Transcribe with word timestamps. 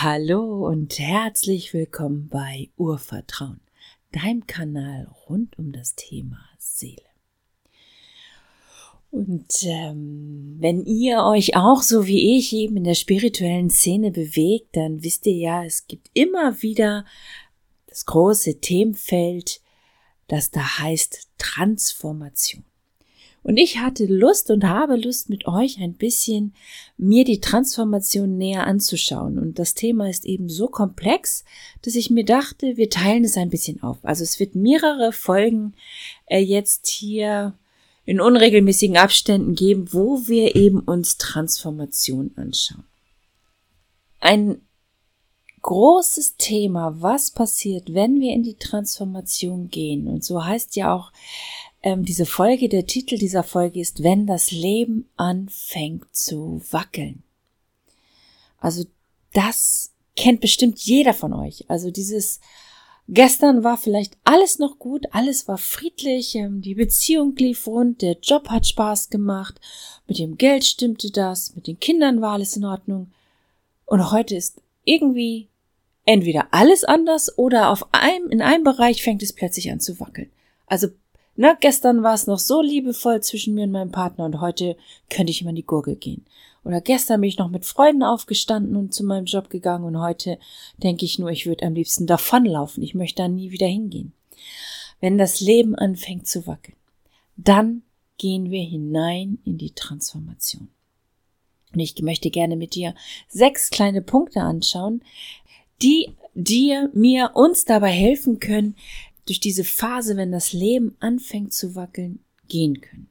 Hallo 0.00 0.64
und 0.64 0.96
herzlich 1.00 1.74
willkommen 1.74 2.28
bei 2.28 2.70
Urvertrauen, 2.76 3.60
deinem 4.12 4.46
Kanal 4.46 5.08
rund 5.28 5.58
um 5.58 5.72
das 5.72 5.96
Thema 5.96 6.38
Seele. 6.56 7.02
Und 9.10 9.64
ähm, 9.64 10.54
wenn 10.60 10.84
ihr 10.84 11.24
euch 11.24 11.56
auch 11.56 11.82
so 11.82 12.06
wie 12.06 12.38
ich 12.38 12.52
eben 12.52 12.76
in 12.76 12.84
der 12.84 12.94
spirituellen 12.94 13.70
Szene 13.70 14.12
bewegt, 14.12 14.76
dann 14.76 15.02
wisst 15.02 15.26
ihr 15.26 15.34
ja, 15.34 15.64
es 15.64 15.88
gibt 15.88 16.10
immer 16.14 16.62
wieder 16.62 17.04
das 17.88 18.06
große 18.06 18.60
Themenfeld, 18.60 19.60
das 20.28 20.52
da 20.52 20.78
heißt 20.78 21.28
Transformation. 21.38 22.67
Und 23.42 23.56
ich 23.56 23.78
hatte 23.78 24.04
Lust 24.06 24.50
und 24.50 24.64
habe 24.64 24.96
Lust 24.96 25.30
mit 25.30 25.46
euch 25.46 25.78
ein 25.80 25.94
bisschen 25.94 26.54
mir 26.96 27.24
die 27.24 27.40
Transformation 27.40 28.36
näher 28.36 28.66
anzuschauen. 28.66 29.38
Und 29.38 29.58
das 29.58 29.74
Thema 29.74 30.08
ist 30.08 30.24
eben 30.24 30.48
so 30.48 30.68
komplex, 30.68 31.44
dass 31.82 31.94
ich 31.94 32.10
mir 32.10 32.24
dachte, 32.24 32.76
wir 32.76 32.90
teilen 32.90 33.24
es 33.24 33.36
ein 33.36 33.50
bisschen 33.50 33.82
auf. 33.82 33.98
Also 34.02 34.24
es 34.24 34.38
wird 34.40 34.54
mehrere 34.54 35.12
Folgen 35.12 35.74
äh, 36.26 36.40
jetzt 36.40 36.88
hier 36.88 37.54
in 38.04 38.20
unregelmäßigen 38.20 38.96
Abständen 38.96 39.54
geben, 39.54 39.92
wo 39.92 40.26
wir 40.26 40.56
eben 40.56 40.80
uns 40.80 41.18
Transformation 41.18 42.30
anschauen. 42.36 42.84
Ein 44.20 44.62
großes 45.62 46.36
Thema, 46.36 46.96
was 47.00 47.30
passiert, 47.30 47.92
wenn 47.92 48.20
wir 48.20 48.32
in 48.32 48.42
die 48.42 48.56
Transformation 48.56 49.68
gehen. 49.68 50.06
Und 50.08 50.24
so 50.24 50.44
heißt 50.44 50.76
ja 50.76 50.94
auch 50.94 51.12
ähm, 51.88 52.04
diese 52.04 52.26
Folge, 52.26 52.68
der 52.68 52.86
Titel 52.86 53.18
dieser 53.18 53.42
Folge 53.42 53.80
ist, 53.80 54.02
wenn 54.02 54.26
das 54.26 54.50
Leben 54.50 55.08
anfängt 55.16 56.14
zu 56.14 56.62
wackeln. 56.70 57.22
Also 58.58 58.84
das 59.32 59.92
kennt 60.16 60.40
bestimmt 60.40 60.78
jeder 60.80 61.14
von 61.14 61.32
euch. 61.32 61.64
Also 61.68 61.90
dieses 61.90 62.40
Gestern 63.10 63.64
war 63.64 63.78
vielleicht 63.78 64.18
alles 64.24 64.58
noch 64.58 64.78
gut, 64.78 65.06
alles 65.12 65.48
war 65.48 65.56
friedlich, 65.56 66.34
ähm, 66.34 66.60
die 66.60 66.74
Beziehung 66.74 67.34
lief 67.36 67.66
rund, 67.66 68.02
der 68.02 68.18
Job 68.22 68.50
hat 68.50 68.66
Spaß 68.66 69.08
gemacht, 69.08 69.58
mit 70.06 70.18
dem 70.18 70.36
Geld 70.36 70.66
stimmte 70.66 71.10
das, 71.10 71.56
mit 71.56 71.66
den 71.66 71.80
Kindern 71.80 72.20
war 72.20 72.32
alles 72.32 72.54
in 72.56 72.66
Ordnung. 72.66 73.10
Und 73.86 74.10
heute 74.10 74.36
ist 74.36 74.60
irgendwie 74.84 75.48
entweder 76.04 76.48
alles 76.50 76.84
anders 76.84 77.38
oder 77.38 77.70
auf 77.70 77.86
einem, 77.92 78.28
in 78.28 78.42
einem 78.42 78.64
Bereich 78.64 79.02
fängt 79.02 79.22
es 79.22 79.32
plötzlich 79.32 79.72
an 79.72 79.80
zu 79.80 79.98
wackeln. 80.00 80.30
Also 80.66 80.88
na, 81.40 81.54
gestern 81.54 82.02
war 82.02 82.14
es 82.14 82.26
noch 82.26 82.40
so 82.40 82.60
liebevoll 82.60 83.22
zwischen 83.22 83.54
mir 83.54 83.62
und 83.62 83.70
meinem 83.70 83.92
Partner 83.92 84.24
und 84.24 84.40
heute 84.40 84.76
könnte 85.08 85.30
ich 85.30 85.40
immer 85.40 85.50
in 85.50 85.56
die 85.56 85.64
Gurgel 85.64 85.94
gehen. 85.94 86.24
Oder 86.64 86.80
gestern 86.80 87.20
bin 87.20 87.28
ich 87.28 87.38
noch 87.38 87.48
mit 87.48 87.64
Freunden 87.64 88.02
aufgestanden 88.02 88.74
und 88.74 88.92
zu 88.92 89.04
meinem 89.04 89.26
Job 89.26 89.48
gegangen 89.48 89.84
und 89.84 90.00
heute 90.00 90.40
denke 90.82 91.04
ich 91.04 91.20
nur, 91.20 91.30
ich 91.30 91.46
würde 91.46 91.64
am 91.64 91.74
liebsten 91.74 92.08
davonlaufen. 92.08 92.82
Ich 92.82 92.96
möchte 92.96 93.22
da 93.22 93.28
nie 93.28 93.52
wieder 93.52 93.68
hingehen. 93.68 94.12
Wenn 95.00 95.16
das 95.16 95.38
Leben 95.38 95.76
anfängt 95.76 96.26
zu 96.26 96.48
wackeln, 96.48 96.76
dann 97.36 97.82
gehen 98.16 98.50
wir 98.50 98.64
hinein 98.64 99.38
in 99.44 99.58
die 99.58 99.70
Transformation. 99.70 100.68
Und 101.72 101.78
ich 101.78 102.02
möchte 102.02 102.30
gerne 102.30 102.56
mit 102.56 102.74
dir 102.74 102.96
sechs 103.28 103.70
kleine 103.70 104.02
Punkte 104.02 104.40
anschauen, 104.40 105.04
die 105.82 106.16
dir, 106.34 106.90
mir, 106.94 107.30
uns 107.34 107.64
dabei 107.64 107.90
helfen 107.90 108.40
können, 108.40 108.74
durch 109.28 109.40
diese 109.40 109.64
Phase, 109.64 110.16
wenn 110.16 110.32
das 110.32 110.52
Leben 110.52 110.96
anfängt 111.00 111.52
zu 111.52 111.74
wackeln, 111.74 112.20
gehen 112.48 112.80
können. 112.80 113.08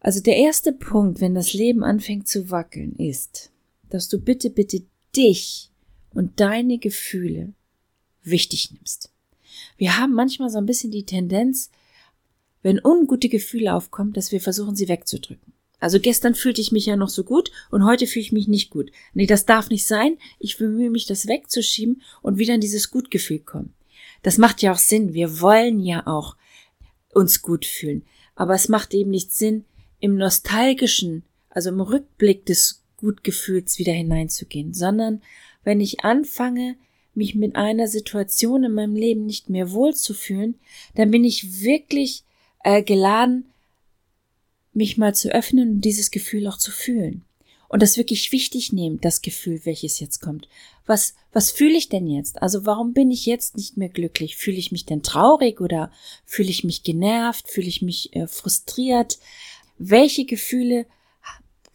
Also 0.00 0.20
der 0.20 0.36
erste 0.36 0.72
Punkt, 0.72 1.20
wenn 1.20 1.34
das 1.34 1.52
Leben 1.52 1.84
anfängt 1.84 2.28
zu 2.28 2.50
wackeln, 2.50 2.94
ist, 2.96 3.50
dass 3.90 4.08
du 4.08 4.18
bitte, 4.18 4.48
bitte 4.48 4.82
dich 5.14 5.70
und 6.14 6.40
deine 6.40 6.78
Gefühle 6.78 7.52
wichtig 8.22 8.70
nimmst. 8.72 9.10
Wir 9.76 9.98
haben 9.98 10.14
manchmal 10.14 10.50
so 10.50 10.58
ein 10.58 10.66
bisschen 10.66 10.90
die 10.90 11.04
Tendenz, 11.04 11.70
wenn 12.62 12.80
ungute 12.82 13.28
Gefühle 13.28 13.74
aufkommen, 13.74 14.12
dass 14.12 14.32
wir 14.32 14.40
versuchen, 14.40 14.76
sie 14.76 14.88
wegzudrücken. 14.88 15.52
Also 15.80 16.00
gestern 16.00 16.34
fühlte 16.34 16.60
ich 16.60 16.72
mich 16.72 16.86
ja 16.86 16.96
noch 16.96 17.08
so 17.08 17.22
gut 17.22 17.52
und 17.70 17.84
heute 17.84 18.06
fühle 18.06 18.24
ich 18.24 18.32
mich 18.32 18.48
nicht 18.48 18.70
gut. 18.70 18.90
Nee, 19.14 19.26
das 19.26 19.46
darf 19.46 19.70
nicht 19.70 19.86
sein. 19.86 20.18
Ich 20.38 20.58
bemühe 20.58 20.90
mich, 20.90 21.06
das 21.06 21.28
wegzuschieben 21.28 22.02
und 22.20 22.38
wieder 22.38 22.54
in 22.54 22.60
dieses 22.60 22.90
Gutgefühl 22.90 23.38
kommen. 23.38 23.74
Das 24.22 24.38
macht 24.38 24.62
ja 24.62 24.72
auch 24.72 24.78
Sinn. 24.78 25.14
Wir 25.14 25.40
wollen 25.40 25.80
ja 25.80 26.06
auch 26.06 26.36
uns 27.12 27.42
gut 27.42 27.66
fühlen. 27.66 28.04
Aber 28.34 28.54
es 28.54 28.68
macht 28.68 28.94
eben 28.94 29.10
nicht 29.10 29.32
Sinn, 29.32 29.64
im 30.00 30.16
nostalgischen, 30.16 31.24
also 31.50 31.70
im 31.70 31.80
Rückblick 31.80 32.46
des 32.46 32.82
Gutgefühls 32.98 33.78
wieder 33.78 33.92
hineinzugehen, 33.92 34.74
sondern 34.74 35.22
wenn 35.64 35.80
ich 35.80 36.04
anfange, 36.04 36.76
mich 37.14 37.34
mit 37.34 37.56
einer 37.56 37.88
Situation 37.88 38.64
in 38.64 38.72
meinem 38.72 38.94
Leben 38.94 39.26
nicht 39.26 39.50
mehr 39.50 39.72
wohlzufühlen, 39.72 40.54
dann 40.94 41.10
bin 41.10 41.24
ich 41.24 41.62
wirklich 41.62 42.22
äh, 42.62 42.82
geladen, 42.82 43.46
mich 44.72 44.96
mal 44.96 45.14
zu 45.14 45.28
öffnen 45.30 45.72
und 45.72 45.80
dieses 45.80 46.10
Gefühl 46.10 46.46
auch 46.46 46.58
zu 46.58 46.70
fühlen 46.70 47.24
und 47.68 47.82
das 47.82 47.96
wirklich 47.96 48.32
wichtig 48.32 48.72
nehmen, 48.72 49.00
das 49.00 49.20
Gefühl, 49.20 49.60
welches 49.64 50.00
jetzt 50.00 50.20
kommt. 50.20 50.48
Was, 50.88 51.14
was 51.32 51.50
fühle 51.50 51.76
ich 51.76 51.90
denn 51.90 52.06
jetzt? 52.06 52.40
Also 52.40 52.64
warum 52.64 52.94
bin 52.94 53.10
ich 53.10 53.26
jetzt 53.26 53.56
nicht 53.56 53.76
mehr 53.76 53.90
glücklich? 53.90 54.36
Fühle 54.36 54.56
ich 54.56 54.72
mich 54.72 54.86
denn 54.86 55.02
traurig 55.02 55.60
oder 55.60 55.92
fühle 56.24 56.48
ich 56.48 56.64
mich 56.64 56.82
genervt? 56.82 57.48
Fühle 57.48 57.68
ich 57.68 57.82
mich 57.82 58.16
äh, 58.16 58.26
frustriert? 58.26 59.18
Welche 59.76 60.24
Gefühle 60.24 60.86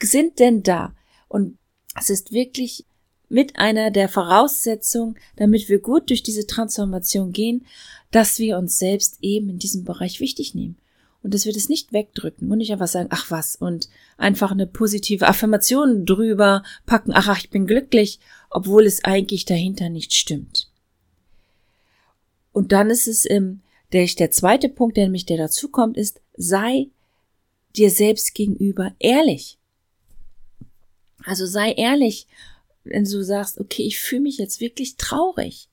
sind 0.02 0.40
denn 0.40 0.64
da? 0.64 0.96
Und 1.28 1.60
es 1.98 2.10
ist 2.10 2.32
wirklich 2.32 2.86
mit 3.30 3.58
einer 3.58 3.92
der 3.92 4.10
Voraussetzungen, 4.10 5.16
damit 5.36 5.70
wir 5.70 5.80
gut 5.80 6.10
durch 6.10 6.24
diese 6.24 6.48
Transformation 6.48 7.32
gehen, 7.32 7.68
dass 8.10 8.40
wir 8.40 8.58
uns 8.58 8.80
selbst 8.80 9.20
eben 9.22 9.50
in 9.50 9.60
diesem 9.60 9.84
Bereich 9.84 10.20
wichtig 10.22 10.56
nehmen 10.56 10.78
und 11.24 11.34
dass 11.34 11.46
wir 11.46 11.54
das 11.54 11.70
nicht 11.70 11.94
wegdrücken 11.94 12.52
und 12.52 12.58
nicht 12.58 12.72
einfach 12.72 12.88
sagen, 12.88 13.08
ach 13.12 13.32
was, 13.32 13.56
und 13.56 13.90
einfach 14.18 14.52
eine 14.52 14.68
positive 14.68 15.26
Affirmation 15.28 16.06
drüber 16.06 16.64
packen, 16.86 17.12
ach, 17.14 17.30
ach 17.30 17.40
ich 17.40 17.50
bin 17.50 17.66
glücklich, 17.66 18.20
obwohl 18.50 18.86
es 18.86 19.04
eigentlich 19.06 19.46
dahinter 19.46 19.90
nicht 19.90 20.14
stimmt. 20.14 20.70
Und 22.52 22.72
dann 22.74 22.90
ist 22.90 23.08
es 23.08 23.28
ähm, 23.28 23.62
der, 23.94 24.06
der 24.06 24.32
zweite 24.32 24.70
Punkt, 24.70 24.98
der 24.98 25.06
nämlich 25.06 25.26
der 25.26 25.38
dazu 25.38 25.70
kommt, 25.70 25.98
ist, 25.98 26.22
sei 26.36 26.90
dir 27.76 27.90
selbst 27.90 28.36
gegenüber 28.36 28.94
ehrlich. 29.00 29.58
Also 31.24 31.46
sei 31.46 31.72
ehrlich, 31.72 32.28
wenn 32.84 33.06
du 33.06 33.24
sagst, 33.24 33.60
okay, 33.60 33.84
ich 33.84 34.00
fühle 34.00 34.24
mich 34.24 34.38
jetzt 34.38 34.60
wirklich 34.60 34.98
traurig 34.98 35.70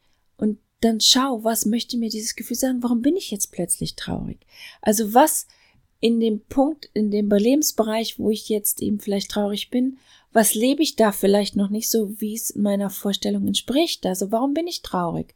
dann 0.80 1.00
schau, 1.00 1.44
was 1.44 1.66
möchte 1.66 1.96
mir 1.96 2.08
dieses 2.08 2.36
Gefühl 2.36 2.56
sagen? 2.56 2.82
Warum 2.82 3.02
bin 3.02 3.16
ich 3.16 3.30
jetzt 3.30 3.52
plötzlich 3.52 3.96
traurig? 3.96 4.38
Also 4.80 5.14
was 5.14 5.46
in 6.00 6.18
dem 6.20 6.40
Punkt, 6.40 6.88
in 6.94 7.10
dem 7.10 7.28
Lebensbereich, 7.28 8.18
wo 8.18 8.30
ich 8.30 8.48
jetzt 8.48 8.80
eben 8.80 9.00
vielleicht 9.00 9.30
traurig 9.30 9.70
bin, 9.70 9.98
was 10.32 10.54
lebe 10.54 10.82
ich 10.82 10.96
da 10.96 11.12
vielleicht 11.12 11.56
noch 11.56 11.70
nicht 11.70 11.90
so, 11.90 12.20
wie 12.20 12.34
es 12.34 12.54
meiner 12.54 12.88
Vorstellung 12.88 13.46
entspricht? 13.46 14.06
Also 14.06 14.32
warum 14.32 14.54
bin 14.54 14.66
ich 14.66 14.82
traurig? 14.82 15.34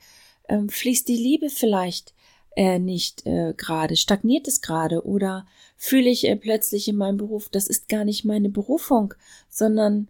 Ähm, 0.49 0.69
fließt 0.69 1.09
die 1.09 1.17
Liebe 1.17 1.51
vielleicht 1.51 2.15
äh, 2.57 2.79
nicht 2.79 3.27
äh, 3.27 3.55
gerade? 3.57 3.97
Stagniert 3.97 4.49
es 4.49 4.63
gerade? 4.63 5.05
Oder 5.05 5.47
fühle 5.77 6.09
ich 6.09 6.27
äh, 6.27 6.37
plötzlich 6.37 6.89
in 6.89 6.97
meinem 6.97 7.19
Beruf, 7.19 7.49
das 7.49 7.67
ist 7.67 7.89
gar 7.89 8.05
nicht 8.05 8.25
meine 8.25 8.49
Berufung, 8.49 9.15
sondern 9.51 10.09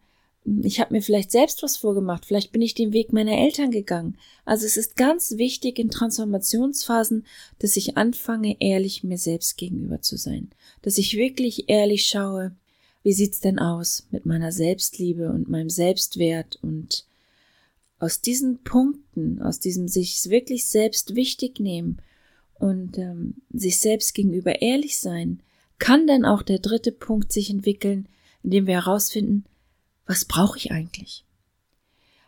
ich 0.63 0.79
habe 0.79 0.93
mir 0.93 1.03
vielleicht 1.03 1.31
selbst 1.31 1.63
was 1.63 1.77
vorgemacht, 1.77 2.27
vielleicht 2.27 2.53
bin 2.53 2.61
ich 2.61 2.75
den 2.75 2.93
Weg 2.93 3.13
meiner 3.13 3.39
Eltern 3.39 3.71
gegangen. 3.71 4.19
Also 4.45 4.67
es 4.67 4.77
ist 4.77 4.97
ganz 4.97 5.39
wichtig 5.39 5.79
in 5.79 5.91
Transformationsphasen, 5.91 7.25
dass 7.61 7.77
ich 7.77 7.97
anfange, 7.97 8.57
ehrlich 8.61 9.05
mir 9.05 9.19
selbst 9.19 9.57
gegenüber 9.57 10.03
zu 10.03 10.17
sein, 10.17 10.51
dass 10.83 10.99
ich 10.99 11.17
wirklich 11.17 11.69
ehrlich 11.69 12.07
schaue, 12.07 12.55
wie 13.03 13.13
sieht's 13.13 13.41
denn 13.41 13.59
aus 13.59 14.07
mit 14.11 14.27
meiner 14.27 14.53
Selbstliebe 14.53 15.31
und 15.31 15.49
meinem 15.49 15.71
Selbstwert? 15.71 16.59
Und 16.63 17.05
aus 17.99 18.21
diesen 18.21 18.63
Punkten, 18.65 19.41
aus 19.43 19.61
diesem 19.61 19.89
sich 19.89 20.29
wirklich 20.29 20.67
selbst 20.67 21.15
wichtig 21.15 21.61
nehmen 21.61 21.99
und 22.55 22.99
ähm, 22.99 23.35
sich 23.53 23.79
selbst 23.79 24.15
gegenüber 24.15 24.63
ehrlich 24.63 24.99
sein, 24.99 25.41
kann 25.79 26.07
dann 26.07 26.25
auch 26.25 26.43
der 26.43 26.59
dritte 26.61 26.93
Punkt 26.93 27.31
sich 27.33 27.51
entwickeln, 27.51 28.09
indem 28.43 28.67
wir 28.67 28.75
herausfinden, 28.75 29.45
was 30.07 30.25
brauche 30.25 30.59
ich 30.59 30.71
eigentlich? 30.71 31.25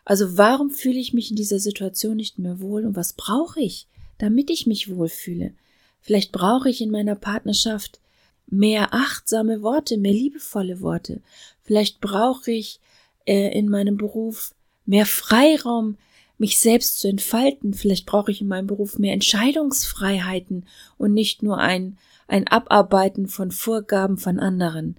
Also 0.04 0.38
warum 0.38 0.70
fühle 0.70 0.98
ich 0.98 1.12
mich 1.12 1.30
in 1.30 1.36
dieser 1.36 1.58
Situation 1.58 2.16
nicht 2.16 2.38
mehr 2.38 2.60
wohl 2.60 2.86
und 2.86 2.96
was 2.96 3.12
brauche 3.12 3.60
ich, 3.60 3.88
damit 4.18 4.50
ich 4.50 4.66
mich 4.66 4.94
wohlfühle? 4.94 5.52
Vielleicht 6.00 6.30
brauche 6.30 6.70
ich 6.70 6.80
in 6.80 6.90
meiner 6.90 7.16
Partnerschaft 7.16 8.00
mehr 8.46 8.94
achtsame 8.94 9.62
Worte, 9.62 9.98
mehr 9.98 10.12
liebevolle 10.12 10.80
Worte. 10.80 11.20
Vielleicht 11.64 12.00
brauche 12.00 12.52
ich 12.52 12.78
äh, 13.26 13.58
in 13.58 13.68
meinem 13.68 13.96
Beruf 13.96 14.54
mehr 14.84 15.06
Freiraum, 15.06 15.96
mich 16.38 16.58
selbst 16.58 17.00
zu 17.00 17.08
entfalten. 17.08 17.74
Vielleicht 17.74 18.06
brauche 18.06 18.30
ich 18.30 18.40
in 18.40 18.48
meinem 18.48 18.66
Beruf 18.66 18.98
mehr 18.98 19.14
Entscheidungsfreiheiten 19.14 20.66
und 20.98 21.12
nicht 21.12 21.42
nur 21.42 21.58
ein, 21.58 21.98
ein 22.28 22.46
Abarbeiten 22.46 23.26
von 23.26 23.50
Vorgaben 23.50 24.18
von 24.18 24.38
anderen. 24.38 24.96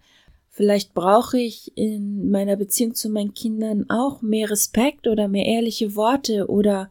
Vielleicht 0.57 0.95
brauche 0.95 1.37
ich 1.37 1.71
in 1.77 2.31
meiner 2.31 2.55
Beziehung 2.55 2.95
zu 2.95 3.09
meinen 3.09 3.35
Kindern 3.35 3.87
auch 3.91 4.23
mehr 4.23 4.49
Respekt 4.49 5.05
oder 5.05 5.27
mehr 5.27 5.45
ehrliche 5.45 5.95
Worte 5.95 6.47
oder 6.49 6.89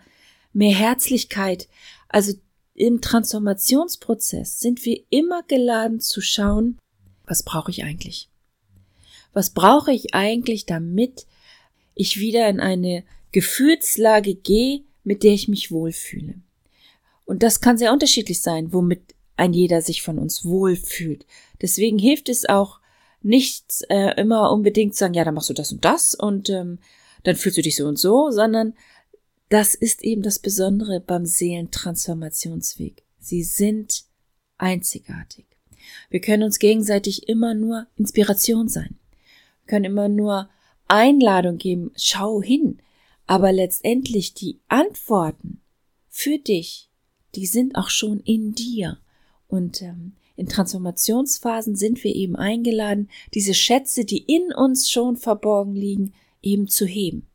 mehr 0.52 0.72
Herzlichkeit. 0.72 1.66
Also 2.08 2.34
im 2.74 3.00
Transformationsprozess 3.00 4.60
sind 4.60 4.84
wir 4.84 5.02
immer 5.10 5.42
geladen 5.42 5.98
zu 5.98 6.20
schauen, 6.20 6.78
was 7.26 7.42
brauche 7.42 7.72
ich 7.72 7.82
eigentlich? 7.82 8.28
Was 9.32 9.50
brauche 9.50 9.92
ich 9.92 10.14
eigentlich, 10.14 10.66
damit 10.66 11.26
ich 11.96 12.20
wieder 12.20 12.48
in 12.48 12.60
eine 12.60 13.02
Gefühlslage 13.32 14.36
gehe, 14.36 14.82
mit 15.02 15.24
der 15.24 15.32
ich 15.32 15.48
mich 15.48 15.72
wohlfühle? 15.72 16.34
Und 17.24 17.42
das 17.42 17.60
kann 17.60 17.78
sehr 17.78 17.92
unterschiedlich 17.92 18.40
sein, 18.42 18.72
womit 18.72 19.16
ein 19.36 19.52
jeder 19.52 19.82
sich 19.82 20.02
von 20.02 20.20
uns 20.20 20.44
wohlfühlt. 20.44 21.26
Deswegen 21.60 21.98
hilft 21.98 22.28
es 22.28 22.48
auch 22.48 22.78
nicht 23.26 23.84
äh, 23.88 24.20
immer 24.20 24.52
unbedingt 24.52 24.94
sagen, 24.94 25.14
ja, 25.14 25.24
dann 25.24 25.34
machst 25.34 25.50
du 25.50 25.54
das 25.54 25.72
und 25.72 25.84
das 25.84 26.14
und 26.14 26.48
ähm, 26.48 26.78
dann 27.24 27.34
fühlst 27.34 27.58
du 27.58 27.62
dich 27.62 27.74
so 27.74 27.86
und 27.86 27.98
so, 27.98 28.30
sondern 28.30 28.74
das 29.48 29.74
ist 29.74 30.02
eben 30.02 30.22
das 30.22 30.38
Besondere 30.38 31.00
beim 31.00 31.26
Seelentransformationsweg. 31.26 33.02
Sie 33.18 33.42
sind 33.42 34.04
einzigartig. 34.58 35.46
Wir 36.08 36.20
können 36.20 36.44
uns 36.44 36.60
gegenseitig 36.60 37.28
immer 37.28 37.54
nur 37.54 37.86
Inspiration 37.96 38.68
sein. 38.68 38.96
Wir 39.64 39.70
können 39.70 39.84
immer 39.86 40.08
nur 40.08 40.48
Einladung 40.86 41.58
geben, 41.58 41.90
schau 41.96 42.40
hin. 42.40 42.78
Aber 43.26 43.52
letztendlich 43.52 44.34
die 44.34 44.60
Antworten 44.68 45.60
für 46.08 46.38
dich, 46.38 46.90
die 47.34 47.46
sind 47.46 47.74
auch 47.74 47.90
schon 47.90 48.20
in 48.20 48.54
dir. 48.54 48.98
Und 49.48 49.82
ähm, 49.82 50.12
in 50.36 50.48
Transformationsphasen 50.48 51.76
sind 51.76 52.04
wir 52.04 52.14
eben 52.14 52.36
eingeladen, 52.36 53.08
diese 53.34 53.54
Schätze, 53.54 54.04
die 54.04 54.18
in 54.18 54.52
uns 54.52 54.90
schon 54.90 55.16
verborgen 55.16 55.74
liegen, 55.74 56.12
eben 56.42 56.68
zu 56.68 56.86
heben. 56.86 57.26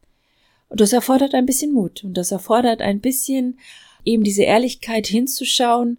Und 0.69 0.79
das 0.79 0.93
erfordert 0.93 1.33
ein 1.33 1.45
bisschen 1.45 1.73
Mut 1.73 2.03
und 2.03 2.13
das 2.13 2.31
erfordert 2.31 2.81
ein 2.81 3.01
bisschen 3.01 3.59
eben 4.05 4.23
diese 4.23 4.43
Ehrlichkeit 4.43 5.07
hinzuschauen 5.07 5.97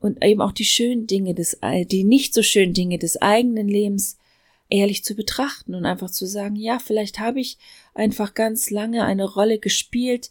und 0.00 0.24
eben 0.24 0.40
auch 0.40 0.52
die 0.52 0.64
schönen 0.64 1.06
Dinge 1.06 1.34
des, 1.34 1.58
die 1.86 2.04
nicht 2.04 2.34
so 2.34 2.42
schönen 2.42 2.74
Dinge 2.74 2.98
des 2.98 3.20
eigenen 3.20 3.68
Lebens 3.68 4.16
ehrlich 4.70 5.04
zu 5.04 5.14
betrachten 5.14 5.74
und 5.74 5.84
einfach 5.84 6.10
zu 6.10 6.26
sagen, 6.26 6.56
ja, 6.56 6.78
vielleicht 6.78 7.18
habe 7.18 7.40
ich 7.40 7.58
einfach 7.94 8.34
ganz 8.34 8.70
lange 8.70 9.04
eine 9.04 9.24
Rolle 9.24 9.58
gespielt, 9.58 10.30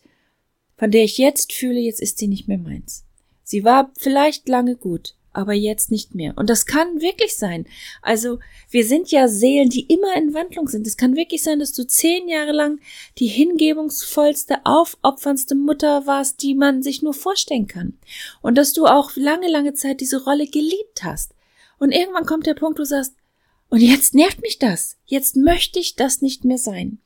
von 0.78 0.92
der 0.92 1.04
ich 1.04 1.18
jetzt 1.18 1.54
fühle, 1.54 1.80
jetzt 1.80 2.02
ist 2.02 2.18
sie 2.18 2.28
nicht 2.28 2.48
mehr 2.48 2.58
meins. 2.58 3.06
Sie 3.44 3.64
war 3.64 3.92
vielleicht 3.98 4.48
lange 4.48 4.76
gut, 4.76 5.16
aber 5.34 5.54
jetzt 5.54 5.92
nicht 5.92 6.16
mehr. 6.16 6.34
Und 6.36 6.50
das 6.50 6.66
kann 6.66 7.02
wirklich 7.02 7.38
sein. 7.38 7.66
Also 8.02 8.40
wir 8.70 8.86
sind 8.86 9.12
ja 9.12 9.28
Seelen, 9.28 9.70
die 9.70 9.86
immer 9.86 10.16
in 10.16 10.34
Wandlung 10.34 10.68
sind. 10.68 10.88
Es 10.88 10.98
kann 10.98 11.16
wirklich 11.16 11.44
sein, 11.44 11.60
dass 11.60 11.72
du 11.72 11.86
zehn 11.86 12.28
Jahre 12.28 12.52
lang 12.52 12.80
die 13.20 13.28
hingebungsvollste, 13.28 14.66
aufopferndste 14.66 15.56
Mutter 15.56 16.08
warst, 16.08 16.42
die 16.42 16.56
man 16.56 16.82
sich 16.82 17.02
nur 17.02 17.14
vorstellen 17.14 17.68
kann. 17.68 17.98
Und 18.42 18.58
dass 18.58 18.74
du 18.74 18.86
auch 18.86 19.16
lange, 19.16 19.50
lange 19.50 19.74
Zeit 19.74 20.02
diese 20.02 20.24
Rolle 20.24 20.48
geliebt 20.48 21.04
hast. 21.04 21.34
Und 21.78 21.92
irgendwann 21.92 22.26
kommt 22.26 22.46
der 22.46 22.56
Punkt, 22.56 22.80
du 22.80 22.84
sagst, 22.84 23.14
und 23.70 23.82
jetzt 23.82 24.16
nervt 24.16 24.42
mich 24.42 24.58
das. 24.58 24.98
Jetzt 25.06 25.36
möchte 25.36 25.80
ich 25.80 25.96
das 25.96 26.22
nicht 26.22 26.44
mehr 26.44 26.58
sein. 26.58 27.00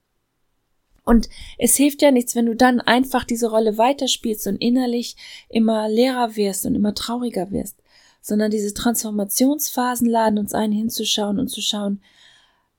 Und 1.06 1.28
es 1.58 1.76
hilft 1.76 2.02
ja 2.02 2.12
nichts, 2.12 2.34
wenn 2.34 2.46
du 2.46 2.56
dann 2.56 2.80
einfach 2.80 3.26
diese 3.26 3.50
Rolle 3.50 3.78
weiterspielst 3.78 4.48
und 4.48 4.56
innerlich 4.56 5.18
immer 5.50 5.90
leerer 5.90 6.38
wirst 6.38 6.66
und 6.66 6.76
immer 6.76 6.96
trauriger 6.96 7.52
wirst 7.52 7.83
sondern 8.24 8.50
diese 8.50 8.74
Transformationsphasen 8.74 10.08
laden 10.08 10.40
uns 10.40 10.54
ein, 10.54 10.72
hinzuschauen 10.72 11.40
und 11.40 11.50
zu 11.50 11.62
schauen, 11.62 12.02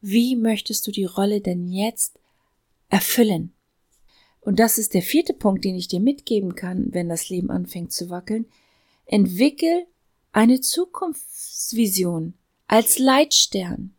wie 0.00 0.36
möchtest 0.36 0.86
du 0.86 0.90
die 0.90 1.04
Rolle 1.04 1.42
denn 1.42 1.70
jetzt 1.70 2.18
erfüllen? 2.88 3.52
Und 4.40 4.58
das 4.58 4.78
ist 4.78 4.94
der 4.94 5.02
vierte 5.02 5.34
Punkt, 5.34 5.64
den 5.64 5.76
ich 5.76 5.86
dir 5.86 6.00
mitgeben 6.00 6.54
kann, 6.54 6.92
wenn 6.92 7.10
das 7.10 7.28
Leben 7.28 7.50
anfängt 7.50 7.92
zu 7.92 8.08
wackeln. 8.08 8.46
Entwickel 9.04 9.86
eine 10.32 10.62
Zukunftsvision 10.62 12.34
als 12.66 12.98
Leitstern. 12.98 13.94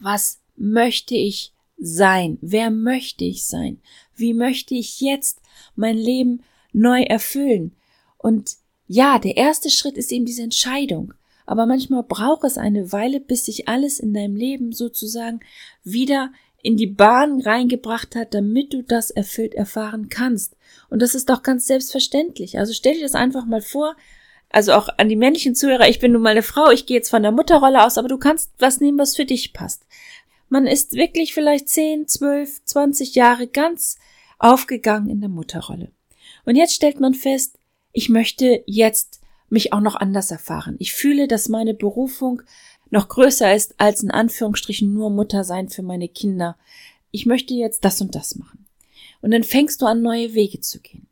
Was 0.00 0.40
möchte 0.56 1.14
ich 1.14 1.52
sein? 1.76 2.38
Wer 2.40 2.70
möchte 2.70 3.24
ich 3.24 3.46
sein? 3.46 3.82
Wie 4.14 4.32
möchte 4.32 4.74
ich 4.74 5.00
jetzt 5.00 5.42
mein 5.74 5.98
Leben 5.98 6.42
neu 6.72 7.02
erfüllen? 7.02 7.76
Und 8.16 8.56
ja, 8.86 9.18
der 9.18 9.36
erste 9.36 9.70
Schritt 9.70 9.96
ist 9.96 10.12
eben 10.12 10.24
diese 10.24 10.42
Entscheidung. 10.42 11.14
Aber 11.46 11.66
manchmal 11.66 12.02
braucht 12.02 12.44
es 12.44 12.58
eine 12.58 12.92
Weile, 12.92 13.20
bis 13.20 13.44
sich 13.46 13.68
alles 13.68 14.00
in 14.00 14.12
deinem 14.12 14.36
Leben 14.36 14.72
sozusagen 14.72 15.40
wieder 15.84 16.32
in 16.62 16.76
die 16.76 16.88
Bahn 16.88 17.40
reingebracht 17.40 18.16
hat, 18.16 18.34
damit 18.34 18.72
du 18.72 18.82
das 18.82 19.12
erfüllt 19.12 19.54
erfahren 19.54 20.08
kannst. 20.08 20.56
Und 20.90 21.00
das 21.00 21.14
ist 21.14 21.30
doch 21.30 21.44
ganz 21.44 21.66
selbstverständlich. 21.66 22.58
Also 22.58 22.72
stell 22.72 22.94
dir 22.94 23.02
das 23.02 23.14
einfach 23.14 23.46
mal 23.46 23.60
vor, 23.60 23.94
also 24.50 24.72
auch 24.72 24.88
an 24.98 25.08
die 25.08 25.16
männlichen 25.16 25.54
Zuhörer, 25.54 25.88
ich 25.88 26.00
bin 26.00 26.12
nun 26.12 26.22
mal 26.22 26.30
eine 26.30 26.42
Frau, 26.42 26.70
ich 26.70 26.86
gehe 26.86 26.96
jetzt 26.96 27.10
von 27.10 27.22
der 27.22 27.32
Mutterrolle 27.32 27.84
aus, 27.84 27.98
aber 27.98 28.08
du 28.08 28.18
kannst 28.18 28.50
was 28.58 28.80
nehmen, 28.80 28.98
was 28.98 29.14
für 29.14 29.24
dich 29.24 29.52
passt. 29.52 29.86
Man 30.48 30.66
ist 30.66 30.94
wirklich 30.94 31.34
vielleicht 31.34 31.68
10, 31.68 32.08
12, 32.08 32.64
20 32.64 33.14
Jahre 33.14 33.46
ganz 33.46 33.96
aufgegangen 34.38 35.08
in 35.08 35.20
der 35.20 35.28
Mutterrolle. 35.28 35.90
Und 36.44 36.56
jetzt 36.56 36.74
stellt 36.74 37.00
man 37.00 37.14
fest, 37.14 37.58
ich 37.96 38.10
möchte 38.10 38.62
jetzt 38.66 39.20
mich 39.48 39.72
auch 39.72 39.80
noch 39.80 39.94
anders 39.94 40.30
erfahren. 40.30 40.76
Ich 40.78 40.92
fühle, 40.92 41.28
dass 41.28 41.48
meine 41.48 41.72
Berufung 41.72 42.42
noch 42.90 43.08
größer 43.08 43.54
ist 43.54 43.74
als 43.78 44.02
in 44.02 44.10
Anführungsstrichen 44.10 44.92
nur 44.92 45.08
Mutter 45.08 45.44
sein 45.44 45.70
für 45.70 45.80
meine 45.80 46.06
Kinder. 46.06 46.58
Ich 47.10 47.24
möchte 47.24 47.54
jetzt 47.54 47.86
das 47.86 48.02
und 48.02 48.14
das 48.14 48.36
machen. 48.36 48.66
Und 49.22 49.30
dann 49.30 49.44
fängst 49.44 49.80
du 49.80 49.86
an, 49.86 50.02
neue 50.02 50.34
Wege 50.34 50.60
zu 50.60 50.78
gehen. 50.80 51.06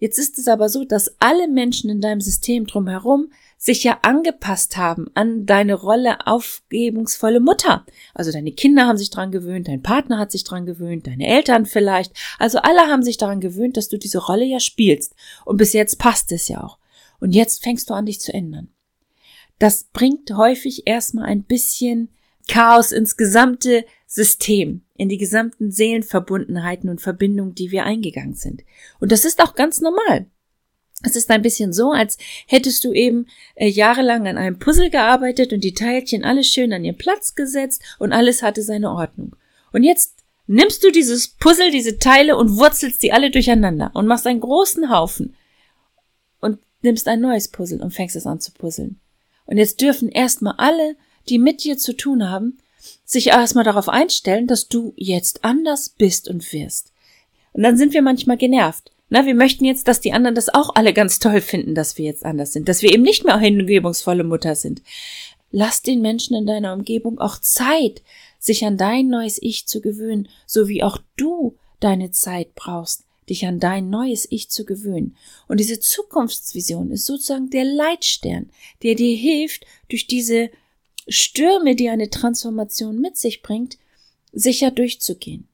Jetzt 0.00 0.18
ist 0.18 0.36
es 0.36 0.48
aber 0.48 0.68
so, 0.68 0.84
dass 0.84 1.14
alle 1.18 1.48
Menschen 1.48 1.88
in 1.88 2.02
deinem 2.02 2.20
System 2.20 2.66
drumherum 2.66 3.32
sich 3.58 3.82
ja 3.82 3.98
angepasst 4.02 4.76
haben 4.76 5.08
an 5.14 5.44
deine 5.44 5.74
Rolle 5.74 6.26
aufgebungsvolle 6.26 7.40
Mutter. 7.40 7.84
Also 8.14 8.30
deine 8.30 8.52
Kinder 8.52 8.86
haben 8.86 8.96
sich 8.96 9.10
dran 9.10 9.32
gewöhnt, 9.32 9.66
dein 9.66 9.82
Partner 9.82 10.18
hat 10.18 10.30
sich 10.30 10.44
dran 10.44 10.64
gewöhnt, 10.64 11.08
deine 11.08 11.26
Eltern 11.26 11.66
vielleicht. 11.66 12.12
Also 12.38 12.58
alle 12.58 12.82
haben 12.82 13.02
sich 13.02 13.16
daran 13.16 13.40
gewöhnt, 13.40 13.76
dass 13.76 13.88
du 13.88 13.98
diese 13.98 14.18
Rolle 14.18 14.44
ja 14.44 14.60
spielst. 14.60 15.14
Und 15.44 15.56
bis 15.56 15.72
jetzt 15.72 15.98
passt 15.98 16.30
es 16.30 16.46
ja 16.46 16.62
auch. 16.62 16.78
Und 17.18 17.34
jetzt 17.34 17.64
fängst 17.64 17.90
du 17.90 17.94
an, 17.94 18.06
dich 18.06 18.20
zu 18.20 18.32
ändern. 18.32 18.68
Das 19.58 19.84
bringt 19.92 20.30
häufig 20.36 20.86
erstmal 20.86 21.26
ein 21.26 21.42
bisschen 21.42 22.10
Chaos 22.46 22.92
ins 22.92 23.16
gesamte 23.16 23.84
System, 24.06 24.82
in 24.96 25.08
die 25.08 25.18
gesamten 25.18 25.72
Seelenverbundenheiten 25.72 26.88
und 26.88 27.00
Verbindungen, 27.00 27.54
die 27.54 27.72
wir 27.72 27.84
eingegangen 27.84 28.34
sind. 28.34 28.62
Und 29.00 29.10
das 29.10 29.24
ist 29.24 29.42
auch 29.42 29.54
ganz 29.54 29.80
normal. 29.80 30.26
Es 31.04 31.14
ist 31.14 31.30
ein 31.30 31.42
bisschen 31.42 31.72
so, 31.72 31.92
als 31.92 32.18
hättest 32.46 32.82
du 32.84 32.92
eben 32.92 33.26
äh, 33.54 33.68
jahrelang 33.68 34.26
an 34.26 34.36
einem 34.36 34.58
Puzzle 34.58 34.90
gearbeitet 34.90 35.52
und 35.52 35.62
die 35.62 35.74
Teilchen 35.74 36.24
alles 36.24 36.48
schön 36.48 36.72
an 36.72 36.84
ihren 36.84 36.98
Platz 36.98 37.34
gesetzt 37.34 37.82
und 37.98 38.12
alles 38.12 38.42
hatte 38.42 38.62
seine 38.62 38.90
Ordnung. 38.90 39.36
Und 39.72 39.84
jetzt 39.84 40.14
nimmst 40.48 40.82
du 40.82 40.90
dieses 40.90 41.28
Puzzle, 41.28 41.70
diese 41.70 41.98
Teile 41.98 42.36
und 42.36 42.56
wurzelst 42.56 43.02
die 43.02 43.12
alle 43.12 43.30
durcheinander 43.30 43.92
und 43.94 44.06
machst 44.06 44.26
einen 44.26 44.40
großen 44.40 44.90
Haufen 44.90 45.36
und 46.40 46.58
nimmst 46.82 47.06
ein 47.06 47.20
neues 47.20 47.48
Puzzle 47.48 47.80
und 47.80 47.92
fängst 47.92 48.16
es 48.16 48.26
an 48.26 48.40
zu 48.40 48.50
puzzeln. 48.52 48.98
Und 49.46 49.58
jetzt 49.58 49.80
dürfen 49.80 50.08
erstmal 50.08 50.54
alle, 50.56 50.96
die 51.28 51.38
mit 51.38 51.62
dir 51.62 51.78
zu 51.78 51.92
tun 51.92 52.28
haben, 52.28 52.58
sich 53.04 53.28
erstmal 53.28 53.64
darauf 53.64 53.88
einstellen, 53.88 54.46
dass 54.46 54.68
du 54.68 54.94
jetzt 54.96 55.44
anders 55.44 55.90
bist 55.90 56.28
und 56.28 56.52
wirst. 56.52 56.92
Und 57.52 57.62
dann 57.62 57.76
sind 57.76 57.92
wir 57.92 58.02
manchmal 58.02 58.36
genervt 58.36 58.90
na, 59.10 59.24
wir 59.24 59.34
möchten 59.34 59.64
jetzt, 59.64 59.88
dass 59.88 60.00
die 60.00 60.12
anderen 60.12 60.34
das 60.34 60.48
auch 60.48 60.74
alle 60.74 60.92
ganz 60.92 61.18
toll 61.18 61.40
finden, 61.40 61.74
dass 61.74 61.96
wir 61.96 62.04
jetzt 62.04 62.24
anders 62.24 62.52
sind, 62.52 62.68
dass 62.68 62.82
wir 62.82 62.92
eben 62.92 63.02
nicht 63.02 63.24
mehr 63.24 63.38
hingebungsvolle 63.38 64.24
Mutter 64.24 64.54
sind. 64.54 64.82
Lass 65.50 65.80
den 65.80 66.02
Menschen 66.02 66.36
in 66.36 66.46
deiner 66.46 66.74
Umgebung 66.74 67.18
auch 67.18 67.38
Zeit, 67.38 68.02
sich 68.38 68.64
an 68.66 68.76
dein 68.76 69.08
neues 69.08 69.40
Ich 69.40 69.66
zu 69.66 69.80
gewöhnen, 69.80 70.28
so 70.46 70.68
wie 70.68 70.82
auch 70.82 70.98
du 71.16 71.56
deine 71.80 72.10
Zeit 72.10 72.54
brauchst, 72.54 73.04
dich 73.30 73.46
an 73.46 73.60
dein 73.60 73.88
neues 73.88 74.30
Ich 74.30 74.50
zu 74.50 74.66
gewöhnen. 74.66 75.16
Und 75.46 75.58
diese 75.58 75.80
Zukunftsvision 75.80 76.90
ist 76.90 77.06
sozusagen 77.06 77.48
der 77.48 77.64
Leitstern, 77.64 78.50
der 78.82 78.94
dir 78.94 79.16
hilft, 79.16 79.64
durch 79.88 80.06
diese 80.06 80.50
Stürme, 81.08 81.74
die 81.74 81.88
eine 81.88 82.10
Transformation 82.10 83.00
mit 83.00 83.16
sich 83.16 83.40
bringt, 83.40 83.78
sicher 84.32 84.70
durchzugehen. 84.70 85.47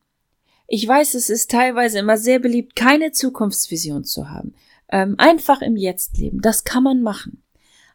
Ich 0.66 0.87
weiß, 0.87 1.14
es 1.14 1.28
ist 1.28 1.50
teilweise 1.50 1.99
immer 1.99 2.16
sehr 2.16 2.38
beliebt, 2.38 2.75
keine 2.75 3.12
Zukunftsvision 3.12 4.04
zu 4.04 4.30
haben. 4.30 4.54
Ähm, 4.88 5.14
einfach 5.18 5.61
im 5.61 5.76
Jetzt 5.76 6.16
leben. 6.18 6.40
Das 6.40 6.64
kann 6.64 6.83
man 6.83 7.02
machen. 7.02 7.42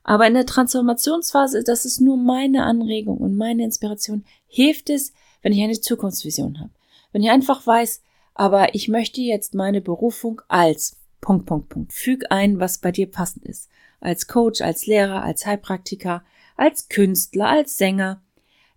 Aber 0.04 0.28
in 0.28 0.34
der 0.34 0.46
Transformationsphase, 0.46 1.64
das 1.64 1.86
ist 1.86 2.00
nur 2.00 2.18
meine 2.18 2.64
Anregung 2.64 3.18
und 3.18 3.36
meine 3.36 3.64
Inspiration, 3.64 4.26
hilft 4.48 4.90
es, 4.90 5.14
wenn 5.42 5.54
ich 5.54 5.62
eine 5.62 5.80
Zukunftsvision 5.80 6.60
habe. 6.60 6.72
Wenn 7.12 7.24
ich 7.24 7.30
einfach 7.30 7.66
weiß, 7.66 8.02
aber 8.34 8.76
ich 8.76 8.88
möchte 8.88 9.22
jetzt 9.22 9.54
meine 9.54 9.82
Berufung 9.82 10.42
als 10.48 10.98
Punkt, 11.22 11.46
Punkt, 11.46 11.70
Punkt. 11.70 11.94
Füg 11.94 12.26
ein, 12.32 12.60
was 12.60 12.78
bei 12.78 12.92
dir 12.92 13.10
passend 13.10 13.46
ist. 13.46 13.70
Als 14.00 14.28
Coach, 14.28 14.62
als 14.62 14.86
Lehrer, 14.86 15.24
als 15.24 15.46
Heilpraktiker, 15.46 16.24
als 16.56 16.90
Künstler, 16.90 17.50
als 17.50 17.78
Sänger. 17.78 18.22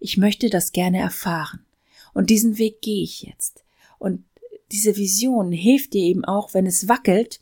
ich 0.00 0.16
möchte 0.16 0.50
das 0.50 0.72
gerne 0.72 0.98
erfahren. 0.98 1.64
Und 2.12 2.28
diesen 2.28 2.58
Weg 2.58 2.82
gehe 2.82 3.04
ich 3.04 3.22
jetzt. 3.22 3.64
Und 4.02 4.24
diese 4.72 4.96
Vision 4.96 5.52
hilft 5.52 5.92
dir 5.92 6.02
eben 6.02 6.24
auch, 6.24 6.54
wenn 6.54 6.66
es 6.66 6.88
wackelt, 6.88 7.40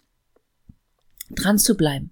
dran 1.30 1.58
zu 1.58 1.74
bleiben, 1.74 2.10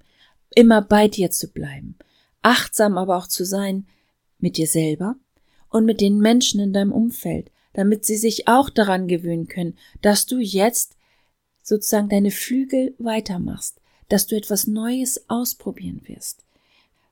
immer 0.54 0.80
bei 0.80 1.06
dir 1.06 1.30
zu 1.30 1.48
bleiben, 1.48 1.96
achtsam 2.40 2.96
aber 2.96 3.18
auch 3.18 3.26
zu 3.26 3.44
sein 3.44 3.86
mit 4.38 4.56
dir 4.56 4.66
selber 4.66 5.16
und 5.68 5.84
mit 5.84 6.00
den 6.00 6.18
Menschen 6.18 6.60
in 6.60 6.72
deinem 6.72 6.92
Umfeld, 6.92 7.50
damit 7.74 8.06
sie 8.06 8.16
sich 8.16 8.48
auch 8.48 8.70
daran 8.70 9.06
gewöhnen 9.06 9.48
können, 9.48 9.76
dass 10.00 10.24
du 10.24 10.38
jetzt 10.38 10.96
sozusagen 11.62 12.08
deine 12.08 12.30
Flügel 12.30 12.94
weitermachst, 12.98 13.82
dass 14.08 14.26
du 14.26 14.34
etwas 14.34 14.66
Neues 14.66 15.28
ausprobieren 15.28 16.00
wirst. 16.06 16.46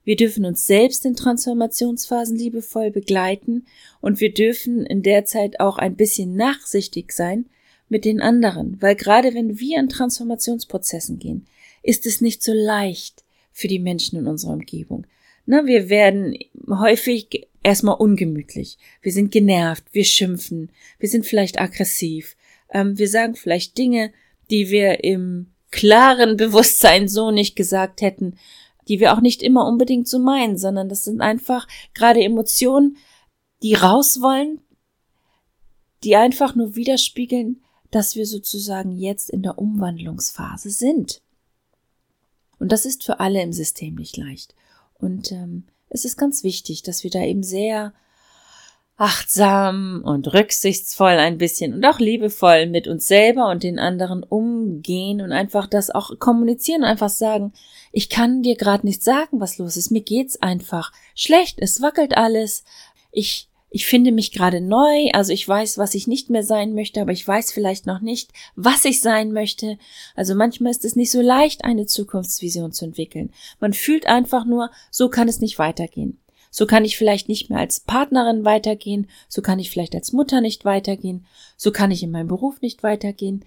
Wir 0.06 0.14
dürfen 0.14 0.44
uns 0.44 0.66
selbst 0.66 1.04
in 1.04 1.16
Transformationsphasen 1.16 2.36
liebevoll 2.36 2.92
begleiten 2.92 3.66
und 4.00 4.20
wir 4.20 4.32
dürfen 4.32 4.86
in 4.86 5.02
der 5.02 5.24
Zeit 5.24 5.58
auch 5.58 5.78
ein 5.78 5.96
bisschen 5.96 6.36
nachsichtig 6.36 7.10
sein 7.10 7.46
mit 7.88 8.04
den 8.04 8.20
anderen, 8.20 8.80
weil 8.80 8.94
gerade 8.94 9.34
wenn 9.34 9.58
wir 9.58 9.80
in 9.80 9.88
Transformationsprozessen 9.88 11.18
gehen, 11.18 11.46
ist 11.82 12.06
es 12.06 12.20
nicht 12.20 12.44
so 12.44 12.52
leicht 12.52 13.24
für 13.50 13.66
die 13.66 13.80
Menschen 13.80 14.16
in 14.16 14.28
unserer 14.28 14.52
Umgebung. 14.52 15.08
Na, 15.44 15.66
wir 15.66 15.88
werden 15.88 16.38
häufig 16.68 17.48
erstmal 17.64 17.96
ungemütlich. 17.96 18.78
Wir 19.02 19.10
sind 19.10 19.32
genervt, 19.32 19.86
wir 19.90 20.04
schimpfen, 20.04 20.70
wir 21.00 21.08
sind 21.08 21.26
vielleicht 21.26 21.60
aggressiv, 21.60 22.36
ähm, 22.72 22.96
wir 22.96 23.08
sagen 23.08 23.34
vielleicht 23.34 23.76
Dinge, 23.76 24.12
die 24.52 24.70
wir 24.70 25.02
im 25.02 25.48
klaren 25.72 26.36
Bewusstsein 26.36 27.08
so 27.08 27.32
nicht 27.32 27.56
gesagt 27.56 28.02
hätten, 28.02 28.36
die 28.88 29.00
wir 29.00 29.14
auch 29.14 29.20
nicht 29.20 29.42
immer 29.42 29.66
unbedingt 29.66 30.08
so 30.08 30.18
meinen, 30.18 30.58
sondern 30.58 30.88
das 30.88 31.04
sind 31.04 31.20
einfach 31.20 31.66
gerade 31.94 32.22
Emotionen, 32.22 32.96
die 33.62 33.74
raus 33.74 34.20
wollen, 34.20 34.60
die 36.04 36.16
einfach 36.16 36.54
nur 36.54 36.76
widerspiegeln, 36.76 37.62
dass 37.90 38.16
wir 38.16 38.26
sozusagen 38.26 38.92
jetzt 38.92 39.30
in 39.30 39.42
der 39.42 39.58
Umwandlungsphase 39.58 40.70
sind. 40.70 41.22
Und 42.58 42.72
das 42.72 42.86
ist 42.86 43.04
für 43.04 43.20
alle 43.20 43.42
im 43.42 43.52
System 43.52 43.94
nicht 43.96 44.16
leicht. 44.16 44.54
Und 44.94 45.32
ähm, 45.32 45.64
es 45.88 46.04
ist 46.04 46.16
ganz 46.16 46.42
wichtig, 46.42 46.82
dass 46.82 47.04
wir 47.04 47.10
da 47.10 47.22
eben 47.22 47.42
sehr 47.42 47.92
achtsam 48.96 50.02
und 50.04 50.32
rücksichtsvoll 50.32 51.18
ein 51.18 51.36
bisschen 51.36 51.74
und 51.74 51.84
auch 51.84 51.98
liebevoll 51.98 52.66
mit 52.66 52.88
uns 52.88 53.06
selber 53.06 53.50
und 53.50 53.62
den 53.62 53.78
anderen 53.78 54.22
umgehen 54.22 55.20
und 55.20 55.32
einfach 55.32 55.66
das 55.66 55.90
auch 55.90 56.18
kommunizieren 56.18 56.82
einfach 56.82 57.10
sagen, 57.10 57.52
ich 57.92 58.08
kann 58.08 58.42
dir 58.42 58.56
gerade 58.56 58.86
nicht 58.86 59.02
sagen, 59.02 59.40
was 59.40 59.58
los 59.58 59.76
ist, 59.76 59.90
mir 59.90 60.00
geht's 60.00 60.40
einfach 60.40 60.92
schlecht, 61.14 61.58
es 61.60 61.82
wackelt 61.82 62.16
alles, 62.16 62.64
ich 63.12 63.48
ich 63.68 63.84
finde 63.84 64.10
mich 64.10 64.32
gerade 64.32 64.62
neu, 64.62 65.10
also 65.12 65.32
ich 65.32 65.46
weiß, 65.46 65.76
was 65.76 65.94
ich 65.94 66.06
nicht 66.06 66.30
mehr 66.30 66.44
sein 66.44 66.72
möchte, 66.72 67.02
aber 67.02 67.12
ich 67.12 67.26
weiß 67.26 67.52
vielleicht 67.52 67.84
noch 67.84 68.00
nicht, 68.00 68.30
was 68.54 68.86
ich 68.86 69.02
sein 69.02 69.32
möchte. 69.32 69.76
Also 70.14 70.34
manchmal 70.34 70.70
ist 70.70 70.84
es 70.84 70.96
nicht 70.96 71.10
so 71.10 71.20
leicht, 71.20 71.64
eine 71.64 71.84
Zukunftsvision 71.84 72.72
zu 72.72 72.86
entwickeln. 72.86 73.34
Man 73.60 73.74
fühlt 73.74 74.06
einfach 74.06 74.46
nur, 74.46 74.70
so 74.90 75.10
kann 75.10 75.28
es 75.28 75.40
nicht 75.40 75.58
weitergehen. 75.58 76.18
So 76.58 76.64
kann 76.64 76.86
ich 76.86 76.96
vielleicht 76.96 77.28
nicht 77.28 77.50
mehr 77.50 77.58
als 77.58 77.80
Partnerin 77.80 78.46
weitergehen, 78.46 79.08
so 79.28 79.42
kann 79.42 79.58
ich 79.58 79.70
vielleicht 79.70 79.94
als 79.94 80.14
Mutter 80.14 80.40
nicht 80.40 80.64
weitergehen, 80.64 81.26
so 81.58 81.70
kann 81.70 81.90
ich 81.90 82.02
in 82.02 82.10
meinem 82.10 82.28
Beruf 82.28 82.62
nicht 82.62 82.82
weitergehen. 82.82 83.44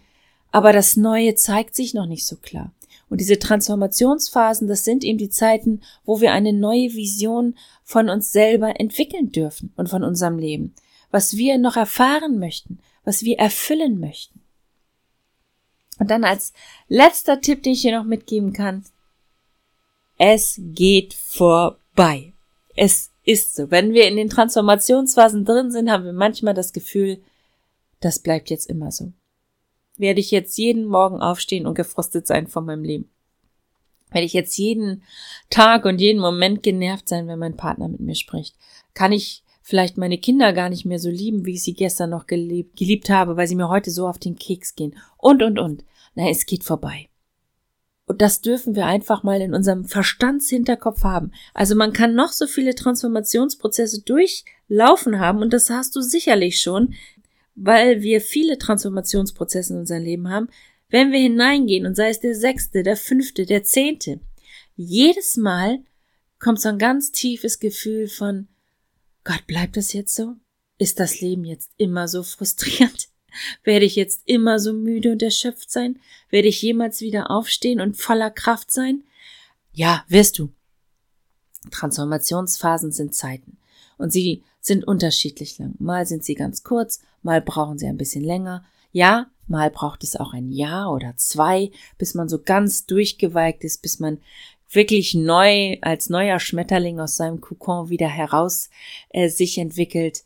Aber 0.52 0.74
das 0.74 0.96
Neue 0.96 1.34
zeigt 1.34 1.74
sich 1.74 1.96
noch 1.96 2.06
nicht 2.06 2.28
so 2.28 2.36
klar. 2.36 2.72
Und 3.10 3.20
diese 3.20 3.40
Transformationsphasen, 3.40 4.68
das 4.68 4.86
sind 4.86 5.04
eben 5.04 5.18
die 5.18 5.32
Zeiten, 5.32 5.82
wo 6.06 6.22
wir 6.22 6.34
eine 6.34 6.54
neue 6.54 6.94
Vision 6.94 7.56
von 7.84 8.10
uns 8.10 8.32
selber 8.32 8.80
entwickeln 8.80 9.32
dürfen 9.32 9.74
und 9.76 9.90
von 9.90 10.04
unserem 10.04 10.38
Leben, 10.38 10.76
was 11.10 11.36
wir 11.36 11.58
noch 11.58 11.78
erfahren 11.78 12.38
möchten, 12.38 12.78
was 13.06 13.24
wir 13.24 13.40
erfüllen 13.40 14.00
möchten. 14.00 14.40
Und 15.98 16.12
dann 16.12 16.24
als 16.24 16.54
letzter 16.90 17.42
Tipp, 17.42 17.64
den 17.64 17.74
ich 17.74 17.82
hier 17.82 17.98
noch 17.98 18.06
mitgeben 18.06 18.54
kann, 18.54 18.86
es 20.20 20.62
geht 20.76 21.16
vorbei. 21.16 22.34
Es 22.82 23.12
ist 23.26 23.58
so. 23.58 23.72
Wenn 23.72 23.92
wir 23.92 24.08
in 24.08 24.16
den 24.16 24.30
Transformationsphasen 24.30 25.44
drin 25.44 25.70
sind, 25.70 25.92
haben 25.92 26.06
wir 26.06 26.14
manchmal 26.14 26.54
das 26.54 26.72
Gefühl, 26.72 27.22
das 28.00 28.20
bleibt 28.20 28.50
jetzt 28.50 28.70
immer 28.70 28.90
so. 28.90 29.12
Werde 29.98 30.22
ich 30.22 30.32
jetzt 30.32 30.58
jeden 30.58 30.86
Morgen 30.86 31.20
aufstehen 31.20 31.68
und 31.68 31.76
gefrustet 31.76 32.26
sein 32.26 32.48
von 32.48 32.66
meinem 32.66 32.86
Leben? 32.86 33.12
Werde 34.12 34.26
ich 34.26 34.32
jetzt 34.32 34.58
jeden 34.58 35.04
Tag 35.50 35.84
und 35.84 36.00
jeden 36.00 36.22
Moment 36.22 36.64
genervt 36.64 37.10
sein, 37.10 37.28
wenn 37.28 37.38
mein 37.38 37.58
Partner 37.58 37.90
mit 37.90 38.00
mir 38.00 38.16
spricht? 38.16 38.56
Kann 38.94 39.12
ich 39.12 39.44
vielleicht 39.62 39.98
meine 39.98 40.18
Kinder 40.18 40.54
gar 40.54 40.70
nicht 40.70 40.86
mehr 40.86 41.00
so 41.00 41.10
lieben, 41.10 41.46
wie 41.46 41.56
ich 41.56 41.64
sie 41.64 41.74
gestern 41.74 42.12
noch 42.12 42.28
geliebt, 42.28 42.78
geliebt 42.78 43.10
habe, 43.10 43.36
weil 43.36 43.48
sie 43.50 43.56
mir 43.56 43.68
heute 43.68 43.92
so 43.92 44.08
auf 44.08 44.20
den 44.20 44.38
Keks 44.38 44.76
gehen? 44.76 44.96
Und, 45.18 45.44
und, 45.44 45.60
und. 45.60 45.84
Na, 46.16 46.30
es 46.30 46.46
geht 46.46 46.64
vorbei. 46.64 47.09
Und 48.10 48.24
das 48.24 48.42
dürfen 48.42 48.76
wir 48.76 48.88
einfach 48.88 49.22
mal 49.22 49.40
in 49.40 49.54
unserem 49.54 49.86
Verstandshinterkopf 49.86 51.04
haben. 51.04 51.32
Also 51.54 51.76
man 51.76 51.94
kann 51.94 52.16
noch 52.16 52.32
so 52.32 52.48
viele 52.48 52.74
Transformationsprozesse 52.74 54.02
durchlaufen 54.02 55.20
haben 55.20 55.44
und 55.44 55.54
das 55.54 55.70
hast 55.70 55.96
du 55.96 56.02
sicherlich 56.02 56.60
schon, 56.60 56.96
weil 57.54 58.02
wir 58.02 58.20
viele 58.20 58.58
Transformationsprozesse 58.58 59.74
in 59.74 59.80
unserem 59.82 60.02
Leben 60.02 60.28
haben. 60.28 60.50
Wenn 60.90 61.12
wir 61.12 61.20
hineingehen 61.20 61.86
und 61.86 61.94
sei 61.94 62.10
es 62.10 62.20
der 62.20 62.34
sechste, 62.34 62.82
der 62.82 62.98
fünfte, 62.98 63.46
der 63.46 63.64
zehnte, 63.64 64.20
jedes 64.76 65.38
Mal 65.38 65.78
kommt 66.40 66.60
so 66.60 66.70
ein 66.70 66.80
ganz 66.80 67.12
tiefes 67.12 67.60
Gefühl 67.60 68.08
von 68.08 68.48
Gott, 69.24 69.46
bleibt 69.46 69.78
das 69.78 69.94
jetzt 69.94 70.16
so? 70.16 70.34
Ist 70.80 71.00
das 71.00 71.22
Leben 71.22 71.46
jetzt 71.46 71.70
immer 71.78 72.08
so 72.08 72.24
frustrierend? 72.24 73.10
Werde 73.64 73.86
ich 73.86 73.96
jetzt 73.96 74.22
immer 74.26 74.60
so 74.60 74.74
müde 74.74 75.12
und 75.12 75.22
erschöpft 75.22 75.72
sein? 75.72 76.00
Werde 76.30 76.48
ich 76.48 76.62
jemals 76.62 77.02
wieder 77.02 77.32
aufstehen 77.32 77.82
und 77.82 77.98
voller 77.98 78.32
Kraft 78.32 78.72
sein? 78.72 79.04
Ja, 79.74 80.04
wirst 80.08 80.40
du. 80.40 80.52
Transformationsphasen 81.72 82.92
sind 82.92 83.16
Zeiten. 83.16 83.58
Und 83.98 84.12
sie 84.12 84.44
sind 84.62 84.86
unterschiedlich 84.86 85.58
lang. 85.58 85.76
Mal 85.80 86.06
sind 86.06 86.24
sie 86.24 86.36
ganz 86.36 86.64
kurz, 86.64 87.02
mal 87.22 87.42
brauchen 87.42 87.78
sie 87.78 87.88
ein 87.88 87.98
bisschen 87.98 88.24
länger. 88.24 88.66
Ja, 88.92 89.30
mal 89.48 89.70
braucht 89.70 90.04
es 90.04 90.16
auch 90.16 90.34
ein 90.34 90.52
Jahr 90.52 90.92
oder 90.94 91.16
zwei, 91.18 91.72
bis 91.98 92.14
man 92.14 92.30
so 92.30 92.42
ganz 92.42 92.86
durchgeweigt 92.86 93.64
ist, 93.64 93.82
bis 93.82 94.00
man 94.00 94.20
wirklich 94.70 95.16
neu 95.16 95.78
als 95.82 96.10
neuer 96.10 96.40
Schmetterling 96.40 97.00
aus 97.00 97.16
seinem 97.16 97.42
Kokon 97.42 97.90
wieder 97.90 98.08
heraus 98.08 98.70
äh, 99.10 99.30
sich 99.30 99.58
entwickelt. 99.58 100.24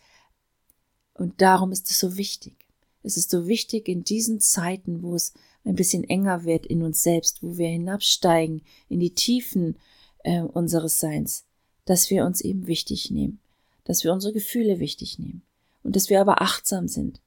Und 1.14 1.42
darum 1.42 1.72
ist 1.72 1.90
es 1.90 2.00
so 2.00 2.18
wichtig. 2.18 2.63
Es 3.04 3.18
ist 3.18 3.30
so 3.30 3.48
wichtig 3.48 3.88
in 3.88 4.04
diesen 4.04 4.40
Zeiten, 4.40 5.04
wo 5.04 5.16
es 5.16 5.34
ein 5.66 5.76
bisschen 5.76 6.04
enger 6.04 6.44
wird 6.46 6.66
in 6.66 6.82
uns 6.82 7.04
selbst, 7.04 7.44
wo 7.44 7.58
wir 7.58 7.68
hinabsteigen 7.68 8.62
in 8.90 9.00
die 9.00 9.14
Tiefen 9.14 9.78
äh, 10.24 10.42
unseres 10.42 11.00
Seins, 11.00 11.46
dass 11.86 12.10
wir 12.10 12.26
uns 12.26 12.42
eben 12.42 12.68
wichtig 12.68 13.12
nehmen, 13.12 13.40
dass 13.84 14.04
wir 14.04 14.14
unsere 14.14 14.34
Gefühle 14.34 14.80
wichtig 14.80 15.20
nehmen 15.20 15.42
und 15.84 15.96
dass 15.96 16.10
wir 16.10 16.20
aber 16.22 16.42
achtsam 16.42 16.88
sind 16.88 17.20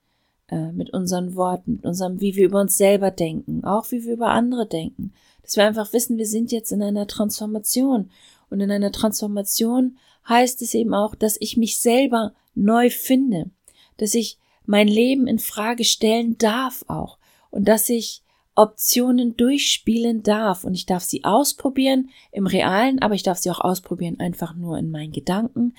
äh, 0.48 0.72
mit 0.72 0.90
unseren 0.92 1.34
Worten, 1.34 1.74
mit 1.74 1.84
unserem, 1.84 2.20
wie 2.20 2.36
wir 2.36 2.46
über 2.46 2.60
uns 2.60 2.76
selber 2.76 3.10
denken, 3.10 3.64
auch 3.64 3.90
wie 3.90 4.04
wir 4.04 4.14
über 4.14 4.28
andere 4.28 4.66
denken, 4.66 5.12
dass 5.42 5.56
wir 5.56 5.66
einfach 5.66 5.92
wissen, 5.92 6.18
wir 6.18 6.26
sind 6.26 6.52
jetzt 6.52 6.72
in 6.72 6.82
einer 6.82 7.06
Transformation 7.06 8.10
und 8.50 8.60
in 8.60 8.70
einer 8.70 8.92
Transformation 8.92 9.98
heißt 10.28 10.60
es 10.62 10.74
eben 10.74 10.94
auch, 10.94 11.14
dass 11.14 11.36
ich 11.40 11.56
mich 11.56 11.78
selber 11.78 12.34
neu 12.54 12.90
finde, 12.90 13.50
dass 13.96 14.14
ich 14.14 14.38
mein 14.66 14.88
Leben 14.88 15.26
in 15.26 15.38
Frage 15.38 15.84
stellen 15.84 16.38
darf 16.38 16.84
auch 16.88 17.18
und 17.50 17.66
dass 17.66 17.88
ich 17.88 18.22
Optionen 18.56 19.36
durchspielen 19.36 20.22
darf 20.22 20.64
und 20.64 20.74
ich 20.74 20.86
darf 20.86 21.04
sie 21.04 21.24
ausprobieren 21.24 22.10
im 22.32 22.46
realen, 22.46 23.00
aber 23.00 23.14
ich 23.14 23.22
darf 23.22 23.38
sie 23.38 23.50
auch 23.50 23.60
ausprobieren 23.60 24.18
einfach 24.18 24.54
nur 24.54 24.78
in 24.78 24.90
meinen 24.90 25.12
Gedanken. 25.12 25.74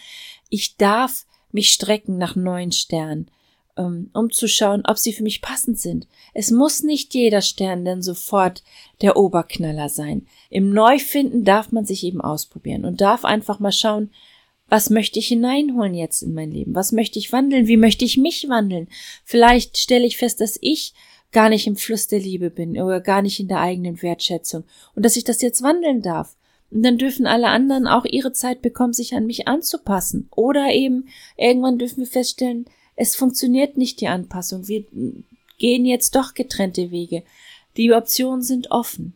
Ich 0.50 0.78
darf 0.78 1.26
mich 1.52 1.72
strecken 1.72 2.20
nach 2.20 2.36
neuen 2.36 2.72
Sternen, 2.72 3.32
ähm, 3.78 4.12
um 4.14 4.32
zu 4.32 4.48
schauen, 4.48 4.84
ob 4.86 5.00
sie 5.00 5.12
für 5.12 5.24
mich 5.24 5.42
passend 5.42 5.80
sind. 5.80 6.08
Es 6.36 6.52
muss 6.52 6.84
nicht 6.84 7.16
jeder 7.16 7.42
Stern 7.42 7.84
denn 7.84 8.04
sofort 8.04 8.64
der 9.02 9.18
Oberknaller 9.18 9.90
sein. 9.90 10.28
Im 10.52 10.70
Neufinden 10.72 11.44
darf 11.44 11.72
man 11.72 11.86
sich 11.86 12.04
eben 12.04 12.22
ausprobieren 12.22 12.86
und 12.86 13.02
darf 13.02 13.26
einfach 13.26 13.60
mal 13.60 13.72
schauen, 13.72 14.12
was 14.70 14.90
möchte 14.90 15.20
ich 15.20 15.28
hineinholen 15.28 15.94
jetzt 15.94 16.22
in 16.22 16.34
mein 16.34 16.52
Leben? 16.52 16.76
Was 16.76 16.92
möchte 16.92 17.20
ich 17.20 17.32
wandeln? 17.32 17.68
Wie 17.68 17.78
möchte 17.78 18.06
ich 18.06 18.18
mich 18.18 18.50
wandeln? 18.50 18.88
Vielleicht 19.24 19.78
stelle 19.78 20.06
ich 20.06 20.18
fest, 20.18 20.42
dass 20.42 20.58
ich 20.62 20.94
gar 21.32 21.50
nicht 21.50 21.68
im 21.68 21.76
Fluss 21.76 22.08
der 22.08 22.20
Liebe 22.20 22.50
bin 22.50 22.72
oder 22.82 23.00
gar 23.00 23.22
nicht 23.22 23.40
in 23.40 23.48
der 23.48 23.60
eigenen 23.60 24.02
Wertschätzung 24.02 24.64
und 24.96 25.04
dass 25.04 25.18
ich 25.18 25.24
das 25.24 25.42
jetzt 25.42 25.62
wandeln 25.62 26.02
darf. 26.02 26.36
Und 26.70 26.84
dann 26.84 26.98
dürfen 26.98 27.28
alle 27.28 27.48
anderen 27.48 27.88
auch 27.88 28.06
ihre 28.06 28.34
Zeit 28.34 28.62
bekommen, 28.62 28.94
sich 28.94 29.14
an 29.16 29.26
mich 29.26 29.48
anzupassen. 29.48 30.28
Oder 30.36 30.74
eben 30.74 31.08
irgendwann 31.38 31.78
dürfen 31.78 32.00
wir 32.00 32.08
feststellen, 32.08 32.66
es 32.98 33.16
funktioniert 33.16 33.78
nicht 33.78 34.02
die 34.02 34.08
Anpassung. 34.08 34.68
Wir 34.68 34.84
gehen 35.58 35.86
jetzt 35.86 36.16
doch 36.16 36.34
getrennte 36.34 36.92
Wege. 36.92 37.24
Die 37.78 37.94
Optionen 37.94 38.42
sind 38.42 38.72
offen. 38.72 39.14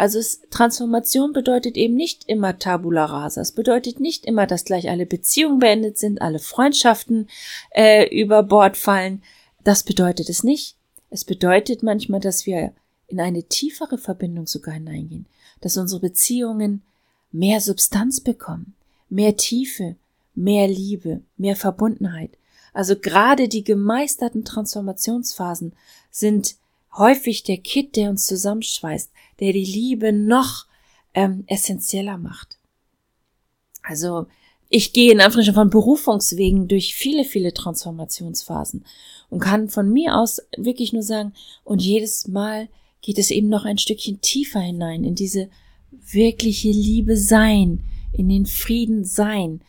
Also 0.00 0.18
es, 0.18 0.40
Transformation 0.48 1.34
bedeutet 1.34 1.76
eben 1.76 1.94
nicht 1.94 2.24
immer 2.26 2.58
Tabula 2.58 3.04
rasa. 3.04 3.42
Es 3.42 3.52
bedeutet 3.52 4.00
nicht 4.00 4.24
immer, 4.24 4.46
dass 4.46 4.64
gleich 4.64 4.88
alle 4.88 5.04
Beziehungen 5.04 5.58
beendet 5.58 5.98
sind, 5.98 6.22
alle 6.22 6.38
Freundschaften 6.38 7.28
äh, 7.72 8.08
über 8.08 8.42
Bord 8.42 8.78
fallen. 8.78 9.22
Das 9.62 9.82
bedeutet 9.82 10.30
es 10.30 10.42
nicht. 10.42 10.76
Es 11.10 11.26
bedeutet 11.26 11.82
manchmal, 11.82 12.18
dass 12.18 12.46
wir 12.46 12.72
in 13.08 13.20
eine 13.20 13.42
tiefere 13.42 13.98
Verbindung 13.98 14.46
sogar 14.46 14.72
hineingehen, 14.72 15.26
dass 15.60 15.76
unsere 15.76 16.00
Beziehungen 16.00 16.80
mehr 17.30 17.60
Substanz 17.60 18.22
bekommen, 18.22 18.74
mehr 19.10 19.36
Tiefe, 19.36 19.96
mehr 20.34 20.66
Liebe, 20.66 21.20
mehr 21.36 21.56
Verbundenheit. 21.56 22.30
Also 22.72 22.96
gerade 22.96 23.48
die 23.48 23.64
gemeisterten 23.64 24.46
Transformationsphasen 24.46 25.74
sind 26.10 26.54
häufig 26.96 27.42
der 27.42 27.58
Kit, 27.58 27.96
der 27.96 28.10
uns 28.10 28.26
zusammenschweißt, 28.26 29.10
der 29.40 29.52
die 29.52 29.64
Liebe 29.64 30.12
noch 30.12 30.66
ähm, 31.14 31.44
essentieller 31.46 32.18
macht. 32.18 32.58
Also 33.82 34.26
ich 34.68 34.92
gehe 34.92 35.12
in 35.12 35.20
Anführungsstrichen 35.20 35.60
von 35.60 35.70
Berufungswegen 35.70 36.68
durch 36.68 36.94
viele, 36.94 37.24
viele 37.24 37.52
Transformationsphasen 37.52 38.84
und 39.28 39.40
kann 39.40 39.68
von 39.68 39.92
mir 39.92 40.16
aus 40.16 40.40
wirklich 40.56 40.92
nur 40.92 41.02
sagen, 41.02 41.32
und 41.64 41.82
jedes 41.82 42.28
Mal 42.28 42.68
geht 43.02 43.18
es 43.18 43.30
eben 43.30 43.48
noch 43.48 43.64
ein 43.64 43.78
Stückchen 43.78 44.20
tiefer 44.20 44.60
hinein 44.60 45.04
in 45.04 45.14
diese 45.14 45.48
wirkliche 45.90 46.70
Liebe 46.70 47.16
sein, 47.16 47.82
in 48.12 48.28
den 48.28 48.46
Frieden 48.46 49.04
sein, 49.04 49.60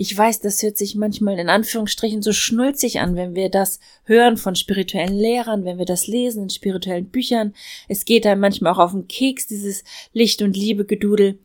ich 0.00 0.16
weiß, 0.16 0.38
das 0.38 0.62
hört 0.62 0.78
sich 0.78 0.94
manchmal 0.94 1.40
in 1.40 1.48
Anführungsstrichen 1.48 2.22
so 2.22 2.32
schnulzig 2.32 3.00
an, 3.00 3.16
wenn 3.16 3.34
wir 3.34 3.48
das 3.48 3.80
hören 4.04 4.36
von 4.36 4.54
spirituellen 4.54 5.12
Lehrern, 5.12 5.64
wenn 5.64 5.78
wir 5.78 5.86
das 5.86 6.06
lesen 6.06 6.44
in 6.44 6.50
spirituellen 6.50 7.06
Büchern. 7.06 7.52
Es 7.88 8.04
geht 8.04 8.24
einem 8.24 8.40
manchmal 8.40 8.72
auch 8.72 8.78
auf 8.78 8.92
den 8.92 9.08
Keks, 9.08 9.48
dieses 9.48 9.82
Licht 10.12 10.40
und 10.40 10.56
Liebe 10.56 10.84
Gedudel. 10.84 11.40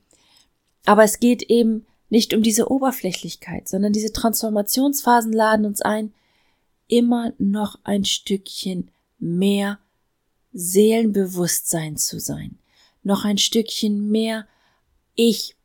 Aber 0.86 1.04
es 1.04 1.20
geht 1.20 1.42
eben 1.42 1.88
nicht 2.10 2.36
um 2.36 2.44
diese 2.44 2.70
Oberflächlichkeit, 2.70 3.68
sondern 3.68 3.92
diese 3.92 4.14
Transformationsphasen 4.14 5.34
laden 5.34 5.66
uns 5.66 5.82
ein, 5.82 6.14
immer 6.88 7.34
noch 7.40 7.80
ein 7.84 8.06
Stückchen 8.06 8.92
mehr 9.18 9.80
Seelenbewusstsein 10.52 11.98
zu 11.98 12.20
sein, 12.20 12.60
noch 13.02 13.26
ein 13.26 13.40
Stückchen 13.40 14.12
mehr 14.12 14.46
Ich 15.16 15.56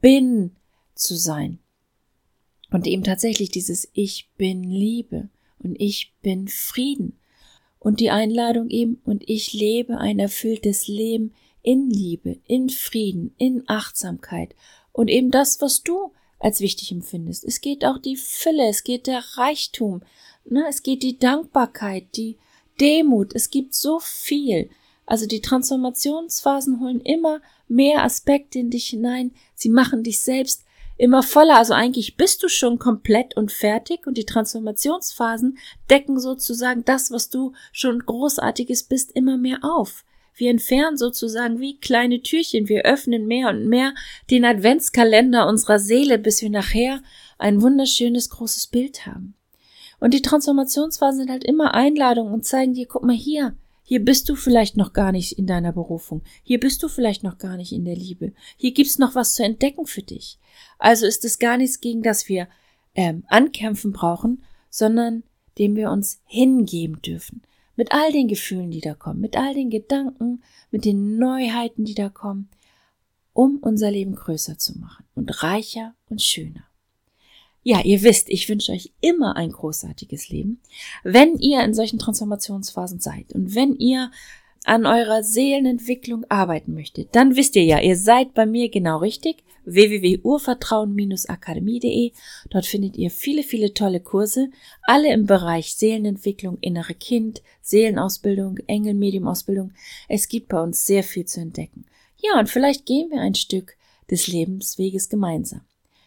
bin 0.00 0.56
zu 0.94 1.14
sein. 1.14 1.58
Und 2.70 2.86
eben 2.86 3.02
tatsächlich 3.02 3.50
dieses 3.50 3.88
Ich 3.94 4.28
bin 4.36 4.62
Liebe 4.62 5.28
und 5.58 5.80
ich 5.80 6.12
bin 6.22 6.48
Frieden. 6.48 7.18
Und 7.78 8.00
die 8.00 8.10
Einladung 8.10 8.70
eben, 8.70 9.00
und 9.04 9.28
ich 9.28 9.52
lebe 9.52 9.98
ein 9.98 10.18
erfülltes 10.18 10.88
Leben 10.88 11.32
in 11.62 11.90
Liebe, 11.90 12.38
in 12.46 12.68
Frieden, 12.68 13.34
in 13.38 13.64
Achtsamkeit 13.66 14.54
und 14.92 15.08
eben 15.08 15.30
das, 15.30 15.60
was 15.60 15.82
du 15.82 16.12
als 16.38 16.60
wichtig 16.60 16.92
empfindest. 16.92 17.44
Es 17.44 17.60
geht 17.60 17.84
auch 17.84 17.98
die 17.98 18.16
Fülle, 18.16 18.68
es 18.68 18.84
geht 18.84 19.06
der 19.06 19.22
Reichtum, 19.34 20.02
ne? 20.44 20.64
es 20.68 20.82
geht 20.82 21.02
die 21.02 21.18
Dankbarkeit, 21.18 22.16
die 22.16 22.36
Demut, 22.80 23.34
es 23.34 23.50
gibt 23.50 23.74
so 23.74 23.98
viel. 23.98 24.70
Also 25.06 25.26
die 25.26 25.40
Transformationsphasen 25.40 26.80
holen 26.80 27.00
immer 27.00 27.40
mehr 27.66 28.04
Aspekte 28.04 28.58
in 28.58 28.70
dich 28.70 28.88
hinein, 28.88 29.32
sie 29.54 29.68
machen 29.68 30.02
dich 30.02 30.20
selbst 30.20 30.64
immer 30.98 31.22
voller. 31.22 31.56
Also 31.56 31.72
eigentlich 31.72 32.16
bist 32.16 32.42
du 32.42 32.48
schon 32.48 32.78
komplett 32.78 33.36
und 33.36 33.50
fertig 33.50 34.06
und 34.06 34.18
die 34.18 34.26
Transformationsphasen 34.26 35.58
decken 35.88 36.20
sozusagen 36.20 36.84
das, 36.84 37.10
was 37.10 37.30
du 37.30 37.52
schon 37.72 38.00
großartiges 38.00 38.82
bist, 38.82 39.12
immer 39.12 39.38
mehr 39.38 39.60
auf. 39.62 40.04
Wir 40.34 40.50
entfernen 40.50 40.96
sozusagen 40.96 41.58
wie 41.58 41.78
kleine 41.78 42.22
Türchen. 42.22 42.68
Wir 42.68 42.82
öffnen 42.82 43.26
mehr 43.26 43.48
und 43.48 43.66
mehr 43.66 43.94
den 44.30 44.44
Adventskalender 44.44 45.48
unserer 45.48 45.78
Seele, 45.78 46.18
bis 46.18 46.42
wir 46.42 46.50
nachher 46.50 47.00
ein 47.38 47.62
wunderschönes 47.62 48.30
großes 48.30 48.68
Bild 48.68 49.06
haben. 49.06 49.34
Und 50.00 50.14
die 50.14 50.22
Transformationsphasen 50.22 51.20
sind 51.20 51.30
halt 51.30 51.44
immer 51.44 51.74
Einladungen 51.74 52.32
und 52.32 52.44
zeigen 52.44 52.74
dir, 52.74 52.86
guck 52.86 53.02
mal 53.02 53.16
hier, 53.16 53.56
hier 53.88 54.04
bist 54.04 54.28
du 54.28 54.36
vielleicht 54.36 54.76
noch 54.76 54.92
gar 54.92 55.12
nicht 55.12 55.38
in 55.38 55.46
deiner 55.46 55.72
Berufung. 55.72 56.20
Hier 56.42 56.60
bist 56.60 56.82
du 56.82 56.88
vielleicht 56.88 57.22
noch 57.22 57.38
gar 57.38 57.56
nicht 57.56 57.72
in 57.72 57.86
der 57.86 57.96
Liebe. 57.96 58.34
Hier 58.58 58.74
gibt's 58.74 58.98
noch 58.98 59.14
was 59.14 59.32
zu 59.32 59.42
entdecken 59.42 59.86
für 59.86 60.02
dich. 60.02 60.38
Also 60.78 61.06
ist 61.06 61.24
es 61.24 61.38
gar 61.38 61.56
nichts, 61.56 61.80
gegen 61.80 62.02
das 62.02 62.28
wir 62.28 62.48
ähm, 62.94 63.24
ankämpfen 63.28 63.92
brauchen, 63.92 64.42
sondern 64.68 65.22
dem 65.56 65.74
wir 65.74 65.90
uns 65.90 66.20
hingeben 66.26 67.00
dürfen. 67.00 67.40
Mit 67.76 67.90
all 67.92 68.12
den 68.12 68.28
Gefühlen, 68.28 68.70
die 68.70 68.82
da 68.82 68.92
kommen, 68.92 69.22
mit 69.22 69.38
all 69.38 69.54
den 69.54 69.70
Gedanken, 69.70 70.42
mit 70.70 70.84
den 70.84 71.16
Neuheiten, 71.16 71.86
die 71.86 71.94
da 71.94 72.10
kommen, 72.10 72.50
um 73.32 73.56
unser 73.56 73.90
Leben 73.90 74.16
größer 74.16 74.58
zu 74.58 74.78
machen 74.78 75.06
und 75.14 75.42
reicher 75.42 75.94
und 76.10 76.20
schöner. 76.20 76.67
Ja, 77.62 77.82
ihr 77.82 78.02
wisst, 78.02 78.30
ich 78.30 78.48
wünsche 78.48 78.72
euch 78.72 78.92
immer 79.00 79.36
ein 79.36 79.52
großartiges 79.52 80.28
Leben. 80.28 80.60
Wenn 81.02 81.38
ihr 81.38 81.62
in 81.64 81.74
solchen 81.74 81.98
Transformationsphasen 81.98 83.00
seid 83.00 83.32
und 83.32 83.54
wenn 83.54 83.74
ihr 83.76 84.10
an 84.64 84.86
eurer 84.86 85.22
Seelenentwicklung 85.22 86.24
arbeiten 86.28 86.74
möchtet, 86.74 87.14
dann 87.14 87.36
wisst 87.36 87.54
ihr 87.56 87.64
ja, 87.64 87.80
ihr 87.80 87.96
seid 87.96 88.34
bei 88.34 88.44
mir 88.46 88.70
genau 88.70 88.98
richtig. 88.98 89.44
www.urvertrauen-akademie.de. 89.64 92.12
Dort 92.50 92.66
findet 92.66 92.96
ihr 92.96 93.10
viele, 93.10 93.42
viele 93.42 93.74
tolle 93.74 93.98
Kurse, 94.00 94.50
alle 94.82 95.12
im 95.12 95.26
Bereich 95.26 95.74
Seelenentwicklung, 95.74 96.58
innere 96.60 96.94
Kind, 96.94 97.42
Seelenausbildung, 97.62 98.58
Engelmediumausbildung. 98.66 99.72
Es 100.08 100.28
gibt 100.28 100.48
bei 100.48 100.62
uns 100.62 100.86
sehr 100.86 101.02
viel 101.02 101.26
zu 101.26 101.40
entdecken. 101.40 101.86
Ja, 102.16 102.38
und 102.38 102.48
vielleicht 102.48 102.86
gehen 102.86 103.10
wir 103.10 103.20
ein 103.20 103.34
Stück 103.34 103.76
des 104.10 104.26
Lebensweges 104.26 105.08
gemeinsam. 105.08 105.62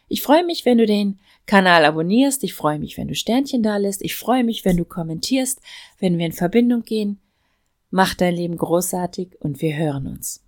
Ich 0.08 0.22
freue 0.22 0.46
mich, 0.46 0.66
wenn 0.66 0.78
du 0.78 0.86
den 0.86 1.20
Kanal 1.46 1.86
abonnierst. 1.86 2.44
Ich 2.44 2.54
freue 2.54 2.80
mich, 2.80 2.98
wenn 2.98 3.08
du 3.08 3.16
Sternchen 3.16 3.64
da 3.64 3.78
lässt. 3.78 4.02
Ich 4.02 4.16
freue 4.16 4.44
mich, 4.44 4.66
wenn 4.66 4.78
du 4.78 4.86
kommentierst, 4.86 5.62
wenn 6.00 6.18
wir 6.18 6.26
in 6.26 6.32
Verbindung 6.32 6.84
gehen. 6.84 7.20
Mach 7.90 8.14
dein 8.14 8.36
Leben 8.36 8.58
großartig 8.58 9.42
und 9.42 9.62
wir 9.62 9.76
hören 9.76 10.08
uns. 10.08 10.44